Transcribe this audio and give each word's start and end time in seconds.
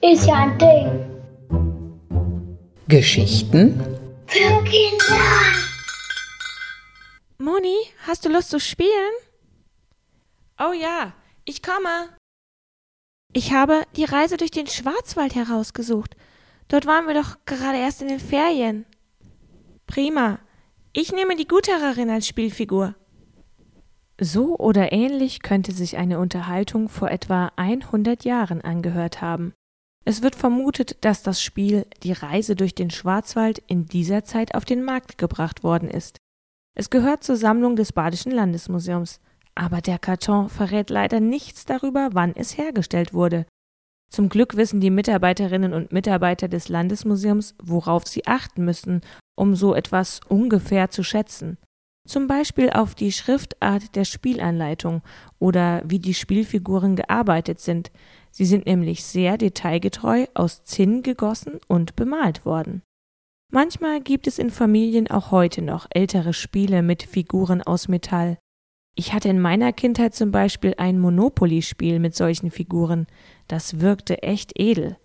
Ist 0.00 0.26
ja 0.26 0.34
ein 0.34 0.58
Ding. 0.58 0.88
Geschichten 2.86 3.80
Für 4.26 4.64
Kinder. 4.64 5.18
Moni, 7.38 7.76
hast 8.06 8.24
du 8.24 8.28
Lust 8.28 8.50
zu 8.50 8.60
spielen? 8.60 8.88
Oh 10.58 10.72
ja, 10.72 11.12
ich 11.44 11.62
komme. 11.62 12.10
Ich 13.32 13.52
habe 13.52 13.82
die 13.96 14.04
Reise 14.04 14.36
durch 14.36 14.50
den 14.50 14.66
Schwarzwald 14.66 15.34
herausgesucht. 15.34 16.16
Dort 16.68 16.86
waren 16.86 17.06
wir 17.06 17.14
doch 17.14 17.36
gerade 17.44 17.78
erst 17.78 18.02
in 18.02 18.08
den 18.08 18.20
Ferien. 18.20 18.86
Prima. 19.86 20.38
Ich 20.92 21.12
nehme 21.12 21.36
die 21.36 21.48
Guterin 21.48 22.10
als 22.10 22.26
Spielfigur. 22.28 22.94
So 24.20 24.56
oder 24.56 24.92
ähnlich 24.92 25.42
könnte 25.42 25.72
sich 25.72 25.96
eine 25.96 26.18
Unterhaltung 26.18 26.88
vor 26.88 27.10
etwa 27.10 27.52
100 27.56 28.24
Jahren 28.24 28.60
angehört 28.62 29.22
haben. 29.22 29.52
Es 30.04 30.22
wird 30.22 30.34
vermutet, 30.34 31.04
dass 31.04 31.22
das 31.22 31.42
Spiel 31.42 31.86
Die 32.02 32.12
Reise 32.12 32.56
durch 32.56 32.74
den 32.74 32.90
Schwarzwald 32.90 33.62
in 33.66 33.86
dieser 33.86 34.24
Zeit 34.24 34.54
auf 34.54 34.64
den 34.64 34.82
Markt 34.82 35.18
gebracht 35.18 35.62
worden 35.62 35.88
ist. 35.88 36.16
Es 36.74 36.90
gehört 36.90 37.22
zur 37.22 37.36
Sammlung 37.36 37.76
des 37.76 37.92
Badischen 37.92 38.32
Landesmuseums, 38.32 39.20
aber 39.54 39.80
der 39.80 39.98
Karton 39.98 40.48
verrät 40.48 40.90
leider 40.90 41.20
nichts 41.20 41.64
darüber, 41.64 42.10
wann 42.12 42.34
es 42.34 42.56
hergestellt 42.56 43.12
wurde. 43.12 43.46
Zum 44.10 44.28
Glück 44.30 44.56
wissen 44.56 44.80
die 44.80 44.90
Mitarbeiterinnen 44.90 45.74
und 45.74 45.92
Mitarbeiter 45.92 46.48
des 46.48 46.68
Landesmuseums, 46.68 47.54
worauf 47.62 48.06
sie 48.06 48.26
achten 48.26 48.64
müssen, 48.64 49.02
um 49.36 49.54
so 49.54 49.74
etwas 49.74 50.20
ungefähr 50.28 50.90
zu 50.90 51.02
schätzen. 51.04 51.58
Zum 52.08 52.26
Beispiel 52.26 52.70
auf 52.70 52.94
die 52.94 53.12
Schriftart 53.12 53.94
der 53.94 54.06
Spielanleitung 54.06 55.02
oder 55.38 55.82
wie 55.84 55.98
die 55.98 56.14
Spielfiguren 56.14 56.96
gearbeitet 56.96 57.60
sind. 57.60 57.90
Sie 58.30 58.46
sind 58.46 58.64
nämlich 58.64 59.04
sehr 59.04 59.36
detailgetreu 59.36 60.24
aus 60.32 60.64
Zinn 60.64 61.02
gegossen 61.02 61.60
und 61.68 61.96
bemalt 61.96 62.46
worden. 62.46 62.80
Manchmal 63.52 64.00
gibt 64.00 64.26
es 64.26 64.38
in 64.38 64.48
Familien 64.48 65.10
auch 65.10 65.32
heute 65.32 65.60
noch 65.60 65.86
ältere 65.90 66.32
Spiele 66.32 66.82
mit 66.82 67.02
Figuren 67.02 67.60
aus 67.60 67.88
Metall. 67.88 68.38
Ich 68.94 69.12
hatte 69.12 69.28
in 69.28 69.38
meiner 69.38 69.74
Kindheit 69.74 70.14
zum 70.14 70.30
Beispiel 70.30 70.72
ein 70.78 70.98
Monopoly-Spiel 70.98 71.98
mit 71.98 72.16
solchen 72.16 72.50
Figuren. 72.50 73.06
Das 73.48 73.80
wirkte 73.80 74.22
echt 74.22 74.58
edel. 74.58 74.96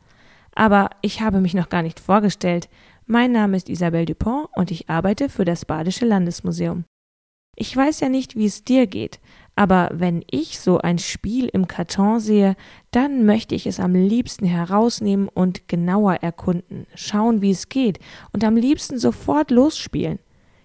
Aber 0.56 0.90
ich 1.02 1.20
habe 1.20 1.42
mich 1.42 1.54
noch 1.54 1.68
gar 1.68 1.82
nicht 1.82 2.00
vorgestellt. 2.00 2.70
Mein 3.06 3.34
Name 3.34 3.58
ist 3.58 3.68
Isabelle 3.68 4.06
Dupont 4.06 4.48
und 4.56 4.72
ich 4.72 4.90
arbeite 4.90 5.28
für 5.28 5.44
das 5.44 5.66
Badische 5.66 6.06
Landesmuseum. 6.06 6.86
Ich 7.56 7.76
weiß 7.76 8.00
ja 8.00 8.10
nicht, 8.10 8.36
wie 8.36 8.46
es 8.46 8.64
dir 8.64 8.88
geht, 8.88 9.20
aber 9.56 9.92
wenn 9.94 10.24
ich 10.32 10.60
so 10.60 10.80
ein 10.80 10.98
Spiel 10.98 11.46
im 11.46 11.68
Karton 11.68 12.20
sehe, 12.20 12.56
dann 12.90 13.26
möchte 13.26 13.54
ich 13.54 13.68
es 13.68 13.80
am 13.80 13.94
liebsten 13.94 14.46
herausnehmen 14.46 15.28
und 15.28 15.68
genauer 15.68 16.16
erkunden, 16.16 16.88
schauen, 16.96 17.42
wie 17.42 17.52
es 17.52 17.70
geht 17.70 18.00
und 18.32 18.44
am 18.44 18.56
liebsten 18.56 18.98
sofort 18.98 19.52
losspielen. 19.52 20.20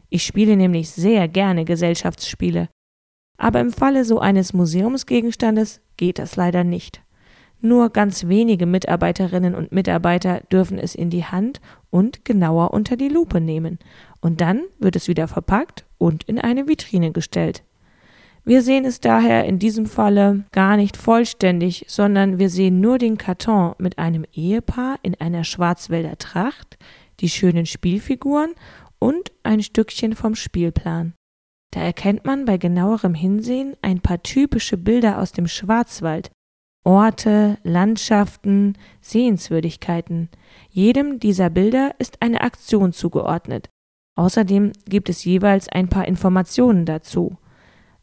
Ich 0.09 0.25
spiele 0.25 0.57
nämlich 0.57 0.91
sehr 0.91 1.29
gerne 1.29 1.67
Gesellschaftsspiele. 1.67 2.71
Aber 3.37 3.61
im 3.61 3.71
Falle 3.73 4.05
so 4.05 4.19
eines 4.19 4.55
Museumsgegenstandes 4.55 5.81
geht 5.99 6.19
das 6.19 6.37
leider 6.37 6.65
nicht. 6.65 7.03
Nur 7.61 7.91
ganz 7.91 8.27
wenige 8.29 8.67
Mitarbeiterinnen 8.67 9.55
und 9.55 9.73
Mitarbeiter 9.73 10.41
dürfen 10.51 10.79
es 10.79 10.95
in 10.95 11.11
die 11.11 11.25
Hand 11.25 11.61
und 11.91 12.25
genauer 12.25 12.73
unter 12.73 12.97
die 12.97 13.09
Lupe 13.09 13.41
nehmen, 13.41 13.79
und 14.21 14.41
dann 14.41 14.63
wird 14.79 14.97
es 14.97 15.09
wieder 15.09 15.29
verpackt 15.29 15.87
und 15.97 16.25
in 16.25 16.39
eine 16.39 16.67
Vitrine 16.67 17.13
gestellt. 17.13 17.65
Wir 18.45 18.63
sehen 18.63 18.87
es 18.87 19.01
daher 19.01 19.45
in 19.45 19.59
diesem 19.59 19.85
Falle 19.85 20.45
gar 20.53 20.77
nicht 20.77 20.97
vollständig, 20.97 21.85
sondern 21.89 22.39
wir 22.39 22.49
sehen 22.49 22.81
nur 22.81 22.97
den 22.97 23.19
Karton 23.19 23.75
mit 23.79 23.99
einem 23.99 24.25
Ehepaar 24.33 24.99
in 25.03 25.15
einer 25.21 25.45
Schwarzwälder 25.45 26.17
Tracht, 26.17 26.79
die 27.21 27.29
schönen 27.29 27.67
Spielfiguren 27.67 28.55
und 28.99 29.33
ein 29.43 29.63
Stückchen 29.63 30.15
vom 30.15 30.35
Spielplan. 30.35 31.13
Da 31.73 31.83
erkennt 31.83 32.25
man 32.25 32.47
bei 32.47 32.57
genauerem 32.57 33.15
Hinsehen 33.15 33.77
ein 33.83 34.01
paar 34.01 34.23
typische 34.23 34.79
Bilder 34.79 35.19
aus 35.19 35.33
dem 35.33 35.47
Schwarzwald, 35.47 36.31
Orte, 36.85 37.59
Landschaften, 37.65 38.79
Sehenswürdigkeiten. 39.01 40.29
Jedem 40.71 41.21
dieser 41.21 41.51
Bilder 41.51 41.95
ist 41.99 42.23
eine 42.23 42.41
Aktion 42.41 42.93
zugeordnet. 42.93 43.69
Außerdem 44.17 44.73
gibt 44.87 45.09
es 45.09 45.25
jeweils 45.25 45.69
ein 45.69 45.89
paar 45.89 46.09
Informationen 46.09 46.87
dazu. 46.87 47.37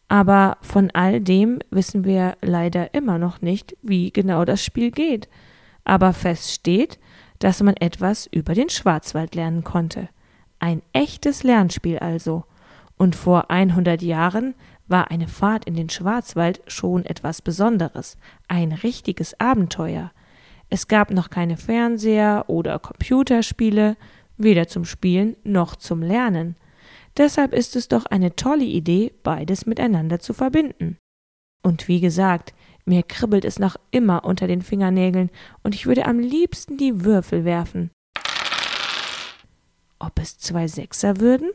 Aber 0.08 0.58
von 0.62 0.92
all 0.92 1.20
dem 1.20 1.60
wissen 1.72 2.06
wir 2.06 2.38
leider 2.42 2.94
immer 2.94 3.18
noch 3.18 3.42
nicht, 3.42 3.76
wie 3.82 4.12
genau 4.12 4.46
das 4.46 4.64
Spiel 4.64 4.92
geht. 4.92 5.28
Aber 5.84 6.14
fest 6.14 6.52
steht, 6.52 7.00
dass 7.40 7.62
man 7.62 7.76
etwas 7.78 8.28
über 8.28 8.54
den 8.54 8.70
Schwarzwald 8.70 9.36
lernen 9.36 9.64
konnte. 9.64 10.10
Ein 10.60 10.82
echtes 10.94 11.44
Lernspiel 11.44 12.00
also. 12.00 12.46
Und 12.98 13.16
vor 13.16 13.52
100 13.52 14.02
Jahren 14.02 14.56
war 14.88 15.12
eine 15.12 15.28
Fahrt 15.28 15.66
in 15.66 15.74
den 15.76 15.90
Schwarzwald 15.90 16.62
schon 16.68 17.06
etwas 17.06 17.42
Besonderes, 17.42 18.18
ein 18.48 18.72
richtiges 18.72 19.40
Abenteuer. 19.40 20.12
Es 20.70 20.88
gab 20.88 21.12
noch 21.12 21.30
keine 21.30 21.58
Fernseher 21.58 22.46
oder 22.48 22.80
Computerspiele, 22.80 23.98
weder 24.38 24.68
zum 24.68 24.86
Spielen 24.86 25.36
noch 25.44 25.76
zum 25.76 26.02
Lernen. 26.02 26.56
Deshalb 27.18 27.54
ist 27.54 27.76
es 27.76 27.88
doch 27.88 28.06
eine 28.06 28.36
tolle 28.36 28.66
Idee, 28.66 29.14
beides 29.24 29.66
miteinander 29.66 30.20
zu 30.20 30.34
verbinden. 30.34 30.98
Und 31.64 31.88
wie 31.88 32.00
gesagt, 32.00 32.54
mir 32.86 33.04
kribbelt 33.04 33.46
es 33.46 33.58
noch 33.58 33.78
immer 33.92 34.26
unter 34.26 34.48
den 34.48 34.62
Fingernägeln 34.62 35.32
und 35.64 35.74
ich 35.74 35.88
würde 35.88 36.06
am 36.06 36.20
liebsten 36.20 36.78
die 36.78 37.04
Würfel 37.04 37.46
werfen. 37.46 37.90
Ob 39.98 40.20
es 40.20 40.38
zwei 40.38 40.68
Sechser 40.68 41.20
würden? 41.20 41.52